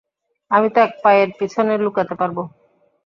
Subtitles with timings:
[0.51, 2.37] আমি তো এক পায়ের পিছনে লুকাতে পারব।